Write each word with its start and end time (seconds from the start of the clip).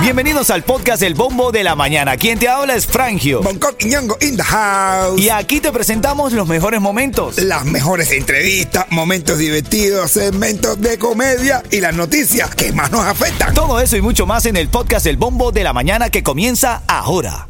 Bienvenidos 0.00 0.50
al 0.50 0.62
podcast 0.62 1.02
El 1.02 1.14
Bombo 1.14 1.50
de 1.52 1.64
la 1.64 1.74
Mañana. 1.74 2.16
Quien 2.16 2.38
te 2.38 2.48
habla 2.48 2.74
es 2.74 2.86
Frangio. 2.86 3.42
Bangkok 3.42 3.74
y 3.80 3.86
Ñongo 3.86 4.16
in 4.20 4.36
the 4.36 4.42
house. 4.42 5.20
Y 5.20 5.30
aquí 5.30 5.60
te 5.60 5.72
presentamos 5.72 6.32
los 6.32 6.46
mejores 6.46 6.80
momentos. 6.80 7.38
Las 7.38 7.64
mejores 7.64 8.12
entrevistas, 8.12 8.86
momentos 8.90 9.38
divertidos, 9.38 10.12
segmentos 10.12 10.80
de 10.80 10.98
comedia 10.98 11.62
y 11.70 11.80
las 11.80 11.94
noticias 11.94 12.54
que 12.54 12.72
más 12.72 12.92
nos 12.92 13.04
afectan. 13.04 13.52
Todo 13.52 13.80
eso 13.80 13.96
y 13.96 14.00
mucho 14.00 14.26
más 14.26 14.46
en 14.46 14.56
el 14.56 14.68
podcast 14.68 15.06
El 15.06 15.16
Bombo 15.16 15.50
de 15.50 15.64
la 15.64 15.72
Mañana 15.72 16.08
que 16.08 16.22
comienza 16.22 16.82
ahora. 16.86 17.48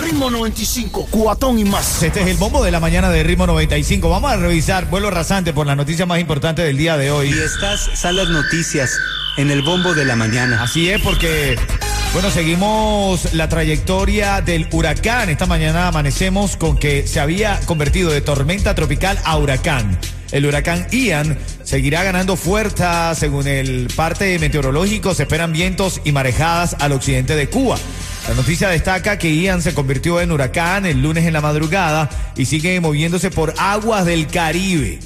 Ritmo 0.00 0.30
95, 0.30 1.08
cuatón 1.10 1.58
y 1.58 1.64
más. 1.64 2.02
Este 2.02 2.20
es 2.20 2.28
el 2.28 2.36
bombo 2.36 2.62
de 2.62 2.70
la 2.70 2.80
mañana 2.80 3.10
de 3.10 3.22
Ritmo 3.22 3.46
95. 3.46 4.08
Vamos 4.08 4.30
a 4.30 4.36
revisar 4.36 4.88
vuelo 4.88 5.10
rasante 5.10 5.52
por 5.52 5.66
la 5.66 5.74
noticia 5.74 6.06
más 6.06 6.20
importante 6.20 6.62
del 6.62 6.76
día 6.76 6.96
de 6.96 7.10
hoy. 7.10 7.30
Y 7.30 7.38
estas 7.38 7.90
son 7.94 8.16
las 8.16 8.28
noticias 8.28 8.90
en 9.38 9.52
el 9.52 9.62
bombo 9.62 9.94
de 9.94 10.04
la 10.04 10.16
mañana. 10.16 10.62
Así 10.62 10.90
es, 10.90 11.00
porque, 11.00 11.56
bueno, 12.12 12.28
seguimos 12.30 13.32
la 13.34 13.48
trayectoria 13.48 14.40
del 14.40 14.66
huracán. 14.72 15.30
Esta 15.30 15.46
mañana 15.46 15.86
amanecemos 15.86 16.56
con 16.56 16.76
que 16.76 17.06
se 17.06 17.20
había 17.20 17.58
convertido 17.60 18.10
de 18.10 18.20
tormenta 18.20 18.74
tropical 18.74 19.16
a 19.24 19.38
huracán. 19.38 19.96
El 20.32 20.44
huracán 20.44 20.88
Ian 20.90 21.38
seguirá 21.62 22.02
ganando 22.02 22.36
fuerza 22.36 23.14
según 23.14 23.46
el 23.46 23.88
parte 23.94 24.38
meteorológico. 24.40 25.14
Se 25.14 25.22
esperan 25.22 25.52
vientos 25.52 26.00
y 26.04 26.10
marejadas 26.10 26.76
al 26.80 26.92
occidente 26.92 27.36
de 27.36 27.48
Cuba. 27.48 27.78
La 28.28 28.34
noticia 28.34 28.68
destaca 28.68 29.18
que 29.18 29.34
Ian 29.34 29.62
se 29.62 29.72
convirtió 29.72 30.20
en 30.20 30.32
huracán 30.32 30.84
el 30.84 31.00
lunes 31.00 31.24
en 31.24 31.32
la 31.32 31.40
madrugada 31.40 32.10
y 32.36 32.44
sigue 32.44 32.78
moviéndose 32.80 33.30
por 33.30 33.54
aguas 33.56 34.04
del 34.04 34.26
Caribe. 34.26 34.98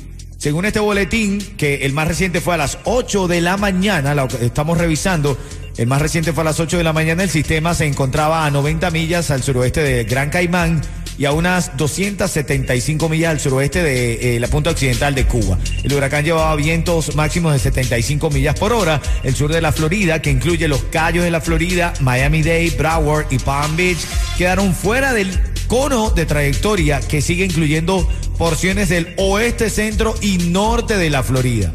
Según 0.43 0.65
este 0.65 0.81
boletín, 0.81 1.39
que 1.57 1.87
el 1.87 1.93
más 1.93 2.09
reciente 2.09 2.41
fue 2.41 2.55
a 2.55 2.57
las 2.57 2.79
8 2.83 3.29
de 3.29 3.41
la 3.41 3.57
mañana, 3.57 4.13
lo 4.13 4.27
estamos 4.41 4.77
revisando, 4.77 5.39
el 5.77 5.87
más 5.87 6.03
reciente 6.03 6.33
fue 6.33 6.41
a 6.41 6.47
las 6.47 6.59
8 6.59 6.79
de 6.79 6.83
la 6.83 6.93
mañana, 6.93 7.23
el 7.23 7.31
sistema 7.31 7.75
se 7.75 7.87
encontraba 7.87 8.45
a 8.45 8.51
90 8.51 8.91
millas 8.91 9.31
al 9.31 9.45
suroeste 9.45 9.85
de 9.85 10.03
Gran 10.03 10.31
Caimán 10.31 10.81
y 11.17 11.27
a 11.27 11.33
unas 11.33 11.77
275 11.77 13.09
millas 13.09 13.31
al 13.31 13.39
suroeste 13.39 13.85
de 13.85 14.35
eh, 14.35 14.41
la 14.41 14.49
punta 14.49 14.71
occidental 14.71 15.15
de 15.15 15.27
Cuba. 15.27 15.61
El 15.85 15.93
huracán 15.93 16.25
llevaba 16.25 16.57
vientos 16.57 17.15
máximos 17.15 17.53
de 17.53 17.61
75 17.61 18.29
millas 18.31 18.59
por 18.59 18.73
hora. 18.73 19.01
El 19.23 19.37
sur 19.37 19.53
de 19.53 19.61
la 19.61 19.71
Florida, 19.71 20.21
que 20.21 20.33
incluye 20.33 20.67
los 20.67 20.83
Cayos 20.91 21.23
de 21.23 21.31
la 21.31 21.41
Florida, 21.41 21.93
Miami-Dade, 22.01 22.75
Broward 22.77 23.27
y 23.31 23.39
Palm 23.39 23.77
Beach, 23.77 24.01
quedaron 24.37 24.75
fuera 24.75 25.13
del 25.13 25.39
cono 25.69 26.11
de 26.11 26.27
trayectoria 26.27 27.01
que 27.01 27.23
sigue 27.23 27.47
incluyendo 27.47 28.07
porciones 28.39 28.89
del 28.89 29.15
oeste, 29.19 29.71
centro 29.71 30.15
y 30.21 30.39
norte 30.39 30.97
de 30.97 31.11
la 31.11 31.23
Florida. 31.23 31.73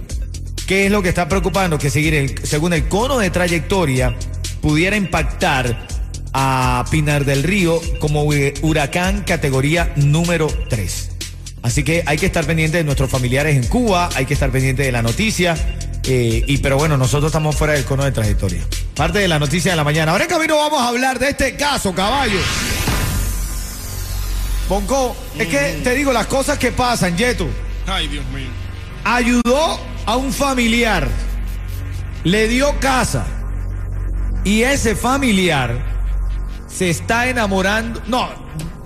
¿Qué 0.67 0.86
es 0.86 0.91
lo 0.91 1.02
que 1.02 1.09
está 1.09 1.30
preocupando? 1.30 1.77
Que 1.77 1.89
seguir 1.89 2.13
el, 2.13 2.45
según 2.45 2.73
el 2.73 2.88
cono 2.88 3.19
de 3.19 3.30
trayectoria 3.30 4.16
pudiera 4.61 4.97
impactar 4.97 5.88
a 6.33 6.85
Pinar 6.91 7.25
del 7.25 7.44
Río 7.44 7.81
como 8.00 8.23
huracán 8.23 9.23
categoría 9.23 9.94
número 9.95 10.47
3. 10.69 11.11
Así 11.63 11.83
que 11.83 12.03
hay 12.05 12.17
que 12.17 12.25
estar 12.25 12.45
pendiente 12.45 12.78
de 12.78 12.83
nuestros 12.83 13.09
familiares 13.09 13.55
en 13.55 13.66
Cuba, 13.67 14.09
hay 14.16 14.25
que 14.25 14.33
estar 14.33 14.52
pendiente 14.52 14.83
de 14.83 14.91
la 14.91 15.02
noticia. 15.02 15.55
Eh, 16.03 16.44
y 16.47 16.58
pero 16.59 16.78
bueno, 16.78 16.97
nosotros 16.97 17.30
estamos 17.30 17.55
fuera 17.55 17.73
del 17.73 17.83
cono 17.83 18.03
de 18.03 18.11
trayectoria. 18.11 18.61
Parte 18.95 19.19
de 19.19 19.28
la 19.28 19.39
noticia 19.39 19.72
de 19.72 19.78
la 19.78 19.83
mañana. 19.83 20.11
Ahora 20.11 20.25
en 20.25 20.30
camino 20.30 20.58
vamos 20.58 20.81
a 20.81 20.89
hablar 20.89 21.19
de 21.19 21.30
este 21.30 21.55
caso, 21.55 21.94
caballo. 21.94 22.39
Bonco, 24.68 25.16
es 25.38 25.48
que 25.48 25.80
te 25.84 25.96
digo 25.96 26.12
las 26.12 26.28
cosas 26.28 26.58
que 26.58 26.72
pasan, 26.72 27.16
Yeto. 27.18 27.48
Ay, 27.86 28.08
Dios 28.08 28.26
mío. 28.28 28.50
Ayudó 29.06 29.80
a 30.06 30.18
un 30.18 30.34
familiar, 30.34 31.08
le 32.26 32.48
dio 32.50 32.78
casa 32.80 33.26
y 34.44 34.64
ese 34.64 34.96
familiar 34.96 35.78
se 36.68 36.90
está 36.90 37.28
enamorando. 37.30 38.02
No, 38.08 38.30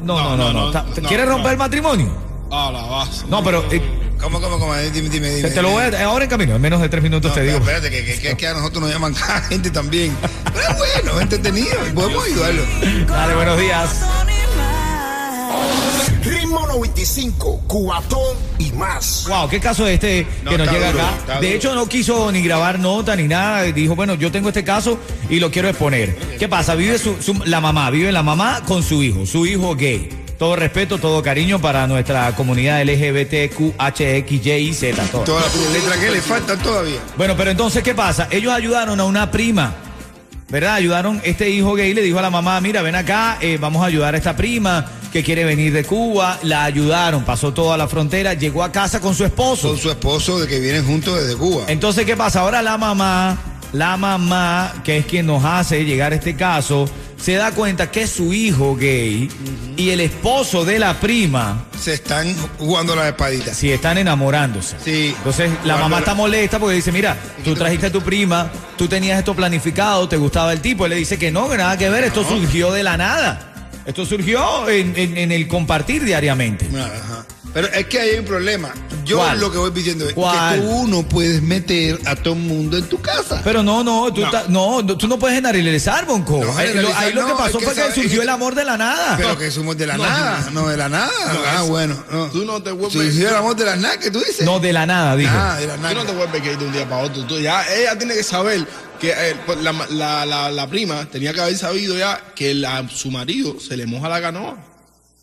no, 0.04 0.38
no, 0.38 0.38
no. 0.38 0.54
no, 0.54 0.72
no, 0.72 0.84
no, 0.84 1.08
¿Quieres 1.08 1.26
no. 1.26 1.34
romper 1.34 1.54
el 1.54 1.58
matrimonio? 1.58 2.12
A 2.52 2.72
la 2.72 2.84
base. 2.84 3.26
No, 3.28 3.44
pero 3.44 3.66
eh, 3.72 3.82
¿Cómo, 4.22 4.40
cómo, 4.40 4.60
cómo? 4.60 4.76
Dime, 4.76 5.10
dime, 5.10 5.30
dime. 5.30 5.50
te, 5.50 5.62
lo 5.64 5.72
voy 5.72 5.84
a 5.84 6.06
ahora 6.06 6.26
en 6.26 6.30
camino, 6.30 6.56
en 6.56 6.62
menos 6.62 6.80
de 6.80 6.90
tres 6.90 7.02
minutos 7.02 7.32
No, 7.32 7.36
te 7.36 7.42
digo. 7.42 7.58
Espérate, 7.58 7.90
que, 7.90 8.06
que, 8.06 8.20
que, 8.20 8.38
que 8.38 8.48
a 8.48 8.54
nosotros 8.54 8.84
nos 8.84 8.92
llaman 8.92 9.14
cada 9.20 9.42
gente 9.42 9.72
también. 9.72 10.16
Pero 10.54 10.70
es 10.70 10.78
bueno, 10.78 11.18
es 11.18 11.22
entretenido 11.24 11.76
podemos 11.96 12.26
ayudarlo. 12.26 12.64
Dale, 13.08 13.36
buenos 13.36 13.60
días. 13.60 14.02
Ritmo 16.24 16.66
95, 16.68 17.64
cuatón 17.68 18.36
y 18.60 18.72
más. 18.74 19.26
Wow, 19.28 19.50
qué 19.50 19.60
caso 19.60 19.88
es 19.88 19.96
este 19.96 20.28
No, 20.44 20.52
que 20.52 20.58
nos 20.60 20.72
llega 20.72 20.92
duro, 20.92 21.04
acá. 21.04 21.40
De 21.40 21.48
duro. 21.48 21.58
hecho, 21.58 21.74
no 21.76 21.88
quiso 21.88 22.32
ni 22.32 22.42
grabar 22.44 22.78
nota 22.80 23.16
ni 23.16 23.28
nada. 23.28 23.64
Dijo, 23.64 23.96
bueno, 23.96 24.14
yo 24.16 24.32
tengo 24.32 24.50
este 24.50 24.64
caso 24.64 25.00
y 25.30 25.40
lo 25.40 25.50
quiero 25.52 25.68
exponer. 25.70 26.16
¿Qué 26.38 26.48
pasa? 26.48 26.76
Vive 26.76 26.98
su, 27.00 27.16
su- 27.22 27.42
la 27.46 27.60
mamá, 27.62 27.90
vive 27.90 28.12
la 28.12 28.22
mamá 28.24 28.62
con 28.68 28.84
su 28.84 29.02
hijo, 29.04 29.26
su 29.26 29.46
hijo 29.46 29.76
gay. 29.76 30.10
Todo 30.38 30.56
respeto, 30.56 30.98
todo 30.98 31.22
cariño 31.22 31.60
para 31.62 31.86
nuestra 31.88 32.34
comunidad 32.36 32.82
LGBTQHXYZ. 32.84 34.82
todo. 35.12 35.24
Todas 35.24 35.56
las 35.56 35.72
letras 35.74 35.98
que 35.98 36.12
le 36.12 36.22
faltan 36.22 36.60
todavía. 36.60 37.00
Bueno, 37.18 37.36
pero 37.38 37.52
entonces, 37.52 37.84
¿qué 37.84 37.94
pasa? 37.94 38.28
Ellos 38.32 38.52
ayudaron 38.54 39.00
a 39.00 39.04
una 39.06 39.30
prima, 39.30 39.74
¿verdad? 40.50 40.74
Ayudaron, 40.76 41.22
este 41.24 41.50
hijo 41.50 41.74
gay 41.76 41.94
le 41.94 42.02
dijo 42.02 42.18
a 42.20 42.24
la 42.24 42.30
mamá, 42.32 42.60
mira, 42.62 42.82
ven 42.82 42.96
acá, 42.96 43.38
eh, 43.40 43.58
vamos 43.62 43.84
a 43.84 43.86
ayudar 43.86 44.16
a 44.16 44.18
esta 44.18 44.36
prima 44.36 44.84
que 45.12 45.24
quiere 45.24 45.44
venir 45.46 45.74
de 45.74 45.84
Cuba. 45.84 46.40
La 46.44 46.64
ayudaron, 46.64 47.24
pasó 47.26 47.54
toda 47.54 47.78
la 47.78 47.88
frontera, 47.88 48.34
llegó 48.34 48.64
a 48.64 48.72
casa 48.72 49.00
con 49.00 49.14
su 49.16 49.26
esposo. 49.26 49.70
Con 49.70 49.78
su 49.78 49.90
esposo 49.90 50.40
de 50.40 50.48
que 50.48 50.60
vienen 50.60 50.86
juntos 50.86 51.20
desde 51.22 51.36
Cuba. 51.38 51.66
Entonces, 51.68 52.06
¿qué 52.06 52.16
pasa? 52.16 52.42
Ahora 52.42 52.62
la 52.62 52.78
mamá, 52.78 53.38
la 53.74 53.98
mamá, 53.98 54.74
que 54.84 54.98
es 54.98 55.06
quien 55.06 55.26
nos 55.26 55.44
hace 55.44 55.84
llegar 55.86 56.12
a 56.12 56.16
este 56.16 56.36
caso, 56.36 56.90
se 57.22 57.34
da 57.36 57.52
cuenta 57.52 57.92
que 57.92 58.08
su 58.08 58.34
hijo 58.34 58.76
gay 58.76 59.30
y 59.78 59.92
el 59.92 60.00
esposo 60.00 60.66
de 60.66 60.80
la 60.80 61.00
prima, 61.00 61.66
Se 61.80 61.94
están 61.94 62.36
jugando 62.58 62.96
las 62.96 63.06
espaditas. 63.08 63.56
si 63.56 63.72
están 63.72 64.00
enamorándose. 64.00 64.76
Sí. 64.84 65.14
Entonces 65.18 65.52
la 65.64 65.76
mamá 65.78 65.98
la- 65.98 66.00
está 66.00 66.16
molesta 66.16 66.58
porque 66.58 66.76
dice, 66.78 66.92
mira, 66.92 67.16
tú 67.44 67.54
trajiste 67.54 67.88
a 67.88 67.92
tu 67.92 68.02
prima, 68.02 68.50
tú 68.76 68.88
tenías 68.88 69.20
esto 69.20 69.36
planificado, 69.36 70.08
te 70.10 70.18
gustaba 70.18 70.52
el 70.52 70.62
tipo. 70.62 70.86
Él 70.86 70.92
le 70.92 70.96
dice 70.96 71.20
que 71.20 71.32
no, 71.32 71.48
que 71.48 71.58
nada 71.58 71.78
que 71.78 71.90
ver, 71.92 72.06
esto 72.06 72.24
surgió 72.28 72.72
de 72.72 72.82
la 72.82 72.98
nada. 72.98 73.51
Esto 73.86 74.06
surgió 74.06 74.70
en, 74.70 75.32
el 75.32 75.48
compartir 75.48 76.04
diariamente. 76.04 76.68
Pero 77.54 77.68
es 77.68 77.86
que 77.88 78.00
hay 78.00 78.18
un 78.20 78.26
problema. 78.26 78.74
Yo 79.04 79.18
¿Cuál? 79.18 79.40
lo 79.42 79.52
que 79.52 79.58
voy 79.58 79.72
diciendo 79.72 80.08
es 80.08 80.14
¿Cuál? 80.14 80.62
que 80.62 80.66
tú 80.68 80.88
no 80.88 81.04
puedes 81.04 81.42
meter 81.42 82.00
a 82.06 82.16
todo 82.16 82.34
el 82.36 82.40
mundo 82.40 82.78
en 82.78 82.88
tu 82.88 83.02
casa. 83.02 83.42
Pero 83.44 83.62
no, 83.64 83.84
no, 83.84 84.14
tú, 84.14 84.22
No. 84.22 84.32
ta- 84.32 84.46
no, 84.48 84.82
no, 84.82 84.96
tú 84.96 85.08
no 85.08 85.18
puedes 85.20 85.36
generalizar, 85.36 86.06
Bonco. 86.06 86.40
No, 86.44 86.58
Ahí 86.58 86.68
lo- 86.68 86.74
generalizar 86.74 87.04
ahí 87.04 87.14
lo 87.14 87.26
que 87.26 87.32
pasó 87.34 87.46
es 87.46 87.52
que 87.58 87.66
fue 87.66 87.74
que 87.74 87.82
sabe- 87.82 87.94
surgió 87.96 88.12
es 88.14 88.20
el 88.20 88.26
que- 88.26 88.32
amor 88.32 88.56
de 88.56 88.64
la 88.64 88.78
nada. 88.78 89.18
Pero 89.18 89.38
que 89.38 89.52
somos 89.52 89.76
de 89.78 89.88
la 89.88 89.98
No, 89.98 90.04
nada, 90.04 90.50
no 90.54 90.68
de 90.70 90.78
la 90.78 90.88
nada. 90.88 91.12
ah, 91.58 91.64
bueno. 91.64 92.02
No. 92.12 92.28
Tú 92.28 92.46
no 92.46 92.62
te 92.64 92.72
vuelves. 92.72 92.94
Surgió 92.94 93.30
el 93.30 93.36
amor 93.36 93.56
de 93.56 93.66
la 93.66 93.76
nada, 93.76 93.98
que 94.00 94.12
tú 94.12 94.20
dices? 94.20 94.46
No, 94.46 94.60
de 94.60 94.72
la 94.72 94.86
nada, 94.86 95.16
dije. 95.18 95.32
Ah, 95.34 95.58
de 95.60 95.68
la 95.68 95.76
Tú 95.76 95.82
no 95.82 95.90
nada. 95.94 96.06
te 96.06 96.12
vuelves 96.14 96.44
gay 96.44 96.56
de 96.56 96.66
un 96.66 96.72
día 96.72 96.88
para 96.88 97.04
otro. 97.04 97.24
Tú 97.26 97.38
ya, 97.40 97.66
ella 97.76 97.98
tiene 97.98 98.14
que 98.14 98.24
saber 98.24 98.66
que 99.00 99.10
eh, 99.12 99.36
pues, 99.46 99.58
la, 99.62 99.74
la, 99.90 100.26
la, 100.26 100.52
la 100.52 100.68
prima 100.70 101.06
tenía 101.12 101.34
que 101.34 101.42
haber 101.42 101.58
sabido 101.58 101.98
ya 101.98 102.22
que 102.36 102.54
la- 102.54 102.88
su 102.88 103.10
marido 103.12 103.60
se 103.60 103.76
le 103.76 103.88
moja 103.88 104.08
la 104.08 104.22
canoa. 104.22 104.56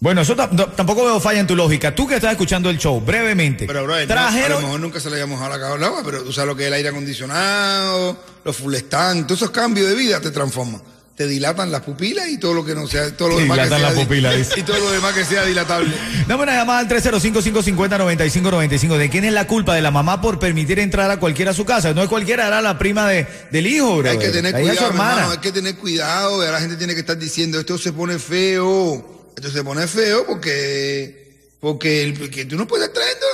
Bueno, 0.00 0.20
eso 0.20 0.36
tampoco 0.36 1.04
veo 1.04 1.18
falla 1.18 1.40
en 1.40 1.46
tu 1.48 1.56
lógica. 1.56 1.92
Tú 1.92 2.06
que 2.06 2.14
estás 2.14 2.30
escuchando 2.30 2.70
el 2.70 2.78
show, 2.78 3.00
brevemente. 3.00 3.66
Pero, 3.66 3.82
bro, 3.82 3.94
no, 3.94 3.98
a 3.98 4.02
lo 4.02 4.06
trajeron. 4.06 4.62
mejor 4.62 4.78
nunca 4.80 5.00
se 5.00 5.08
le 5.10 5.16
había 5.16 5.26
mojado 5.26 5.50
la 5.50 5.58
cabeza 5.58 5.74
al 5.74 5.82
agua, 5.84 6.02
pero 6.04 6.22
tú 6.22 6.32
sabes 6.32 6.46
lo 6.46 6.54
que 6.56 6.62
es 6.62 6.68
el 6.68 6.74
aire 6.74 6.90
acondicionado, 6.90 8.16
los 8.44 8.56
full 8.56 8.74
stand, 8.76 9.26
todos 9.26 9.40
esos 9.42 9.50
cambios 9.50 9.88
de 9.88 9.96
vida 9.96 10.20
te 10.20 10.30
transforman. 10.30 10.80
Te 11.16 11.26
dilatan 11.26 11.72
las 11.72 11.80
pupilas 11.80 12.28
y 12.28 12.38
todo 12.38 12.54
lo 12.54 12.64
que 12.64 12.76
no 12.76 12.86
sea, 12.86 13.10
todo 13.16 13.30
lo 13.30 13.34
Te 13.38 13.42
demás 13.42 13.58
que 13.58 13.68
sea 13.76 13.90
pupilas, 13.92 14.36
dice. 14.36 14.60
y 14.60 14.62
todo 14.62 14.78
lo 14.78 14.92
demás 14.92 15.12
que 15.14 15.24
sea 15.24 15.44
dilatable. 15.44 15.92
Dame 16.28 16.44
una 16.44 16.54
llamada 16.54 16.78
al 16.78 16.88
305-550-9595. 16.88 18.96
¿De 18.96 19.10
quién 19.10 19.24
es 19.24 19.32
la 19.32 19.48
culpa? 19.48 19.74
¿De 19.74 19.82
la 19.82 19.90
mamá 19.90 20.20
por 20.20 20.38
permitir 20.38 20.78
entrar 20.78 21.10
a 21.10 21.18
cualquiera 21.18 21.50
a 21.50 21.54
su 21.54 21.64
casa? 21.64 21.92
No 21.92 22.04
es 22.04 22.08
cualquiera, 22.08 22.46
era 22.46 22.62
la 22.62 22.78
prima 22.78 23.08
de, 23.08 23.26
del 23.50 23.66
hijo, 23.66 23.96
bro. 23.96 24.10
Hay 24.10 24.18
que 24.18 24.28
tener 24.28 24.52
La 24.52 24.60
cuidado, 24.60 24.86
hermano, 24.86 25.30
hay 25.32 25.38
que 25.38 25.50
tener 25.50 25.74
cuidado. 25.74 26.40
La 26.48 26.60
gente 26.60 26.76
tiene 26.76 26.94
que 26.94 27.00
estar 27.00 27.18
diciendo, 27.18 27.58
esto 27.58 27.76
se 27.78 27.92
pone 27.92 28.16
feo. 28.20 29.17
Esto 29.38 29.52
se 29.52 29.62
pone 29.62 29.86
feo 29.86 30.26
porque 30.26 31.27
Porque, 31.60 32.04
el- 32.04 32.14
porque 32.14 32.44
tú 32.44 32.54
no 32.56 32.68
puedes 32.68 32.88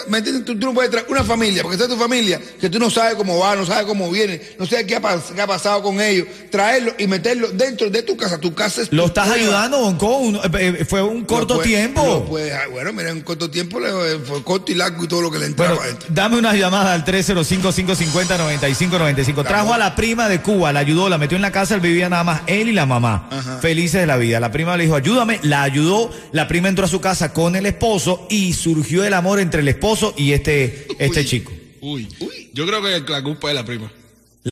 ¿me 0.09 0.17
entiendes? 0.17 0.47
Tú, 0.47 0.59
tú 0.59 0.69
no 0.69 0.73
puedes 0.73 0.91
traer 0.91 1.05
una 1.11 1.23
familia, 1.25 1.61
porque 1.63 1.75
esa 1.77 1.85
es 1.85 1.91
tu 1.91 1.99
familia, 1.99 2.41
que 2.59 2.71
tú 2.71 2.79
no 2.79 2.89
sabes 2.89 3.17
cómo 3.17 3.39
va, 3.39 3.55
no 3.55 3.67
sabes 3.67 3.85
cómo 3.85 4.11
viene, 4.11 4.41
no 4.59 4.65
sabes 4.65 4.87
qué 4.87 4.97
ha, 4.97 5.03
pas- 5.03 5.21
qué 5.35 5.43
ha 5.43 5.47
pasado 5.47 5.83
con 5.83 6.01
ellos, 6.01 6.27
traerlo 6.51 6.95
y 6.97 7.07
meterlo 7.07 7.49
dentro 7.49 7.91
de 7.91 8.03
tu 8.03 8.17
casa. 8.17 8.39
Tu 8.39 8.55
casa 8.55 8.81
es 8.81 8.91
Lo 8.93 9.05
estás 9.07 9.29
ayudando, 9.31 9.79
Bonco. 9.79 10.07
un- 10.17 10.37
eh, 10.37 10.41
eh, 10.81 10.85
fue 10.89 11.03
un 11.03 11.25
corto 11.27 11.55
Lo 11.55 11.61
puede- 11.61 11.69
tiempo. 11.69 12.25
puede- 12.25 12.55
ah, 12.55 12.63
bueno, 12.73 12.95
mira, 12.95 13.11
en 13.11 13.19
un 13.19 13.23
corto 13.25 13.51
tiempo 13.51 13.79
fue 14.27 14.43
corto 14.43 14.73
y 14.73 14.77
largo 14.77 15.05
y 15.05 15.09
todo 15.09 15.21
lo 15.21 15.31
que 15.31 15.39
le 15.39 15.45
entraba 15.47 15.75
Bueno, 15.75 15.99
dame 16.09 16.39
una 16.39 16.55
llamada 16.55 16.95
al 16.95 17.05
305-550-9595. 17.05 19.45
Trajo 19.45 19.75
a 19.75 19.79
la 19.79 19.95
prima 19.95 20.31
de 20.31 20.41
Cuba, 20.41 20.73
la 20.73 20.81
ayudó, 20.81 21.11
la 21.11 21.19
metió 21.19 21.37
en 21.37 21.43
la 21.43 21.53
casa, 21.53 21.75
él 21.75 21.81
vivía 21.81 22.09
nada 22.09 22.25
más 22.25 22.41
él 22.47 22.69
y 22.69 22.73
la 22.73 22.87
mamá. 22.87 23.29
Ajá. 23.31 23.59
Felices 23.59 24.01
de 24.01 24.07
la 24.07 24.17
vida. 24.17 24.41
La 24.41 24.51
prima 24.51 24.77
le 24.77 24.85
dijo, 24.85 24.97
ayúdame, 24.97 25.41
la 25.43 25.63
ayudó. 25.63 26.11
La 26.33 26.49
prima 26.49 26.69
entró 26.69 26.87
a 26.87 26.89
su 26.89 27.01
casa 27.03 27.33
con 27.35 27.55
el 27.57 27.67
esposo 27.67 28.14
y 28.29 28.53
surgió 28.53 29.05
el 29.05 29.15
amor 29.15 29.41
entre 29.41 29.61
el 29.61 29.69
esposo 29.69 30.15
y 30.17 30.33
este, 30.33 30.87
este 30.99 31.21
Uy. 31.21 31.27
chico. 31.27 31.53
Uy, 31.81 32.09
uy. 32.21 32.51
Yo 32.55 32.67
creo 32.67 32.83
que 32.83 33.01
la 33.11 33.23
culpa 33.23 33.49
es 33.51 33.55
la 33.55 33.65
prima. 33.65 33.91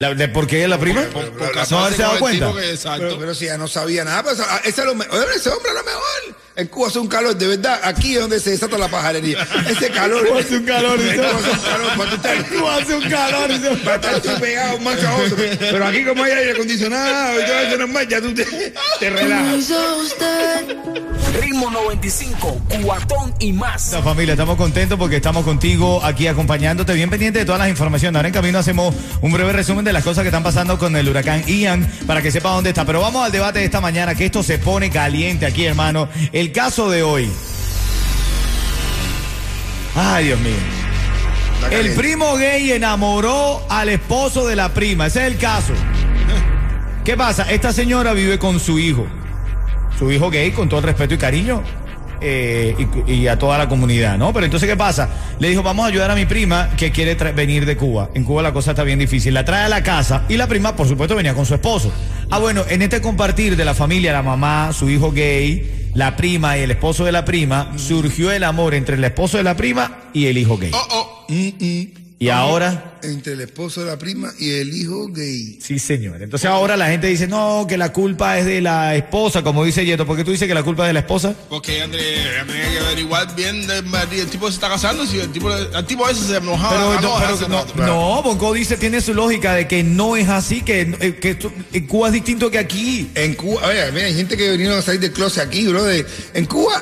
La- 0.00 0.14
¿De 0.14 0.28
por 0.28 0.46
qué 0.46 0.66
la 0.68 0.78
prima? 0.78 1.02
Por, 1.12 1.30
por 1.32 1.70
¿No 1.70 1.78
haberse 1.78 2.02
dado 2.02 2.18
cuenta? 2.18 2.48
que- 2.48 2.54
Pero, 2.54 2.70
exacto. 2.70 3.16
pero 3.18 3.34
si 3.34 3.44
ya 3.46 3.58
no 3.58 3.68
sabía 3.68 4.04
nada, 4.04 4.22
pues, 4.22 4.40
ah, 4.40 4.60
ese, 4.64 4.80
es 4.82 4.86
oye, 4.86 5.24
ese 5.36 5.48
hombre 5.50 5.68
es 5.70 5.74
lo 5.74 5.84
mejor. 5.84 6.36
En 6.54 6.66
Cuba 6.66 6.88
hace 6.88 6.98
un 6.98 7.08
calor, 7.08 7.34
de 7.34 7.46
verdad. 7.46 7.80
Aquí 7.82 8.14
es 8.14 8.20
donde 8.20 8.38
se 8.38 8.50
desata 8.50 8.76
la 8.76 8.88
pajarería. 8.88 9.46
Ese 9.70 9.90
calor. 9.90 10.26
Cuba 10.26 10.40
hace 10.40 10.56
un 10.56 10.64
calor, 10.64 11.00
En 11.00 11.06
dice. 11.06 11.16
Cuba 11.16 11.38
hace 11.38 11.50
un 11.50 11.62
calor. 11.62 11.96
Para 11.96 12.10
tú 12.10 12.16
estar, 12.16 12.48
Cuba 12.48 12.76
hace 12.76 12.94
un 12.94 13.02
calor. 13.02 13.78
para 13.84 13.96
estar 13.96 14.14
así 14.14 14.40
pegado 14.40 14.76
un 14.76 14.84
macho 14.84 15.08
a 15.08 15.16
otro. 15.16 15.36
Pero 15.58 15.86
aquí, 15.86 16.04
como 16.04 16.24
hay 16.24 16.32
aire 16.32 16.52
acondicionado 16.52 17.40
y 17.40 17.46
todo 17.46 17.58
eso 17.58 17.78
normal, 17.78 18.08
ya 18.08 18.20
tú 18.20 18.34
te, 18.34 18.44
te 19.00 19.10
relajas. 19.10 19.72
Ritmo 21.40 21.70
95, 21.70 22.60
cuatón 22.82 23.34
y 23.38 23.52
más. 23.54 23.90
La 23.92 24.02
familia, 24.02 24.32
estamos 24.34 24.56
contentos 24.56 24.98
porque 24.98 25.16
estamos 25.16 25.44
contigo 25.44 26.04
aquí 26.04 26.26
acompañándote, 26.26 26.92
bien 26.92 27.08
pendiente 27.08 27.38
de 27.38 27.44
todas 27.46 27.58
las 27.58 27.70
informaciones. 27.70 28.16
Ahora 28.16 28.28
en 28.28 28.34
camino 28.34 28.58
hacemos 28.58 28.94
un 29.22 29.32
breve 29.32 29.52
resumen 29.54 29.84
de 29.84 29.94
las 29.94 30.04
cosas 30.04 30.22
que 30.22 30.28
están 30.28 30.42
pasando 30.42 30.78
con 30.78 30.94
el 30.94 31.08
huracán 31.08 31.44
Ian 31.46 31.90
para 32.06 32.20
que 32.20 32.30
sepa 32.30 32.50
dónde 32.50 32.70
está. 32.70 32.84
Pero 32.84 33.00
vamos 33.00 33.24
al 33.24 33.32
debate 33.32 33.60
de 33.60 33.64
esta 33.64 33.80
mañana, 33.80 34.14
que 34.14 34.26
esto 34.26 34.42
se 34.42 34.58
pone 34.58 34.90
caliente 34.90 35.46
aquí, 35.46 35.64
hermano. 35.64 36.10
El 36.42 36.50
caso 36.50 36.90
de 36.90 37.04
hoy. 37.04 37.30
Ay, 39.94 40.24
Dios 40.24 40.40
mío. 40.40 40.56
El 41.70 41.92
primo 41.94 42.34
gay 42.34 42.72
enamoró 42.72 43.64
al 43.70 43.88
esposo 43.90 44.44
de 44.48 44.56
la 44.56 44.70
prima. 44.74 45.06
Ese 45.06 45.20
es 45.20 45.32
el 45.34 45.38
caso. 45.38 45.72
¿Qué 47.04 47.16
pasa? 47.16 47.44
Esta 47.48 47.72
señora 47.72 48.12
vive 48.12 48.40
con 48.40 48.58
su 48.58 48.80
hijo. 48.80 49.06
Su 49.96 50.10
hijo 50.10 50.30
gay, 50.30 50.50
con 50.50 50.68
todo 50.68 50.80
el 50.80 50.86
respeto 50.86 51.14
y 51.14 51.18
cariño. 51.18 51.62
eh, 52.20 52.74
y, 53.06 53.12
y 53.12 53.28
a 53.28 53.38
toda 53.38 53.56
la 53.56 53.68
comunidad, 53.68 54.18
¿no? 54.18 54.32
Pero 54.32 54.44
entonces, 54.44 54.68
¿qué 54.68 54.76
pasa? 54.76 55.10
Le 55.38 55.48
dijo, 55.48 55.62
vamos 55.62 55.84
a 55.84 55.88
ayudar 55.90 56.10
a 56.10 56.16
mi 56.16 56.26
prima 56.26 56.70
que 56.76 56.90
quiere 56.90 57.14
venir 57.32 57.66
de 57.66 57.76
Cuba. 57.76 58.10
En 58.14 58.24
Cuba 58.24 58.42
la 58.42 58.52
cosa 58.52 58.72
está 58.72 58.82
bien 58.82 58.98
difícil. 58.98 59.32
La 59.32 59.44
trae 59.44 59.66
a 59.66 59.68
la 59.68 59.84
casa 59.84 60.24
y 60.28 60.36
la 60.36 60.48
prima, 60.48 60.74
por 60.74 60.88
supuesto, 60.88 61.14
venía 61.14 61.34
con 61.34 61.46
su 61.46 61.54
esposo. 61.54 61.92
Ah, 62.30 62.40
bueno, 62.40 62.64
en 62.68 62.82
este 62.82 63.00
compartir 63.00 63.56
de 63.56 63.64
la 63.64 63.74
familia, 63.74 64.12
la 64.12 64.22
mamá, 64.24 64.72
su 64.72 64.90
hijo 64.90 65.12
gay, 65.12 65.81
la 65.94 66.16
prima 66.16 66.58
y 66.58 66.62
el 66.62 66.70
esposo 66.70 67.04
de 67.04 67.12
la 67.12 67.24
prima, 67.24 67.72
surgió 67.76 68.32
el 68.32 68.44
amor 68.44 68.74
entre 68.74 68.96
el 68.96 69.04
esposo 69.04 69.36
de 69.36 69.44
la 69.44 69.56
prima 69.56 70.00
y 70.12 70.26
el 70.26 70.38
hijo 70.38 70.56
gay. 70.56 70.70
Oh, 70.74 70.86
oh. 70.90 71.24
Mm, 71.28 71.48
mm. 71.58 72.01
Y 72.22 72.28
ahora... 72.28 72.88
Entre 73.02 73.32
el 73.32 73.40
esposo 73.40 73.80
de 73.80 73.88
la 73.88 73.98
prima 73.98 74.32
y 74.38 74.50
el 74.52 74.72
hijo 74.76 75.08
gay. 75.08 75.58
Sí, 75.60 75.80
señor. 75.80 76.22
Entonces 76.22 76.48
ahora 76.48 76.76
la 76.76 76.86
gente 76.86 77.08
dice, 77.08 77.26
no, 77.26 77.66
que 77.68 77.76
la 77.76 77.92
culpa 77.92 78.38
es 78.38 78.46
de 78.46 78.60
la 78.60 78.94
esposa, 78.94 79.42
como 79.42 79.64
dice 79.64 79.84
Yeto. 79.84 80.06
¿Por 80.06 80.16
qué 80.16 80.22
tú 80.22 80.30
dices 80.30 80.46
que 80.46 80.54
la 80.54 80.62
culpa 80.62 80.84
es 80.84 80.90
de 80.90 80.92
la 80.92 81.00
esposa? 81.00 81.34
Porque 81.48 81.82
André 81.82 82.00
tenía 82.46 82.70
que 82.70 82.78
averiguar 82.78 83.34
bien 83.34 83.66
de, 83.66 83.78
el 83.78 84.26
tipo 84.30 84.46
se 84.46 84.54
está 84.54 84.68
casando, 84.68 85.04
si 85.04 85.18
el 85.18 85.32
tipo, 85.32 85.52
el 85.52 85.84
tipo 85.84 86.04
a 86.04 86.10
veces 86.10 86.28
se 86.28 86.36
enojaba. 86.36 86.70
Pero, 86.70 86.92
ah, 86.92 87.00
no, 87.02 87.08
no, 87.18 87.36
pero 87.36 87.48
no, 87.48 87.64
rato. 87.64 87.86
no, 87.92 88.22
Bonco 88.22 88.52
dice, 88.52 88.76
tiene 88.76 89.00
su 89.00 89.14
lógica 89.14 89.54
de 89.54 89.66
que 89.66 89.82
no 89.82 90.14
es 90.16 90.28
así, 90.28 90.62
que, 90.62 90.82
eh, 91.00 91.16
que 91.20 91.30
esto- 91.30 91.52
en 91.72 91.86
Cuba 91.88 92.06
es 92.06 92.12
distinto 92.14 92.52
que 92.52 92.58
aquí. 92.60 93.10
En 93.16 93.34
Cuba, 93.34 93.62
oye, 93.66 93.90
mira, 93.90 94.06
hay 94.06 94.14
gente 94.14 94.36
que 94.36 94.48
vinieron 94.52 94.78
a 94.78 94.82
salir 94.82 95.00
del 95.00 95.12
closet 95.12 95.42
aquí, 95.44 95.66
bro. 95.66 95.82
de- 95.82 96.06
en 96.34 96.46
Cuba. 96.46 96.80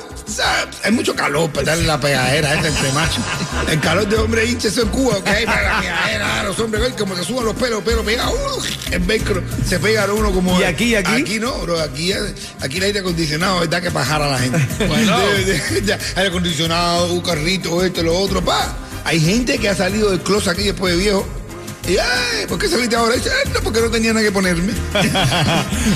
Hay 0.83 0.91
mucho 0.91 1.15
calor 1.15 1.49
para 1.51 1.65
darle 1.67 1.85
la 1.85 1.99
pegadera 1.99 2.53
esta 2.53 2.67
entre 2.67 2.91
machos. 2.91 3.23
El 3.69 3.79
calor 3.79 4.07
de 4.07 4.17
hombre 4.17 4.45
hincha, 4.45 4.67
eso 4.69 4.81
en 4.83 4.89
Cuba, 4.89 5.23
que 5.23 5.29
hay 5.29 5.45
para 5.45 5.73
la 5.73 5.79
pegadera, 5.81 6.43
los 6.43 6.59
hombres, 6.59 6.81
ven 6.83 6.93
como 6.93 7.15
se 7.15 7.23
suban 7.23 7.45
los 7.45 7.55
pelos, 7.55 7.83
pelos 7.83 8.05
pegados, 8.05 8.33
uh, 8.33 8.63
el 8.93 8.99
velcro, 8.99 9.41
se 9.67 9.79
pega 9.79 10.03
a 10.05 10.13
uno 10.13 10.31
como. 10.31 10.59
¿Y 10.59 10.63
aquí, 10.63 10.95
aquí? 10.95 11.11
Aquí 11.21 11.39
no, 11.39 11.53
bro, 11.59 11.79
aquí, 11.79 12.13
aquí 12.61 12.77
el 12.77 12.83
aire 12.83 12.99
acondicionado, 12.99 13.59
¿verdad? 13.61 13.81
Que 13.81 13.89
bajar 13.89 14.21
a 14.21 14.29
la 14.31 14.39
gente. 14.39 14.59
Bueno. 14.87 15.19
De- 15.19 15.43
de- 15.45 15.81
de- 15.81 15.93
aire 15.93 16.27
acondicionado, 16.29 17.11
un 17.13 17.21
carrito, 17.21 17.83
esto, 17.83 18.03
lo 18.03 18.17
otro, 18.17 18.43
pa. 18.43 18.75
Hay 19.03 19.19
gente 19.19 19.57
que 19.57 19.67
ha 19.69 19.75
salido 19.75 20.11
del 20.11 20.19
closet 20.21 20.53
aquí 20.53 20.63
después 20.63 20.95
de 20.95 21.01
viejo. 21.01 21.27
Y, 21.87 21.97
ay, 21.97 22.45
¿por 22.47 22.59
qué 22.59 22.67
saliste 22.67 22.95
ahora? 22.95 23.15
Y 23.15 23.17
dice, 23.17 23.31
"Ah, 23.31 23.49
no, 23.55 23.59
porque 23.61 23.81
no 23.81 23.89
tenía 23.89 24.13
nada 24.13 24.23
que 24.23 24.31
ponerme. 24.31 24.71